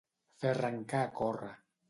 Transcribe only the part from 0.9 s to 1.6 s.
a córrer.